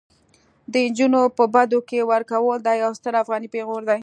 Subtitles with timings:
[0.71, 3.99] د انجونو په بدو کي ورکول دا يو ستر افغاني پيغور دي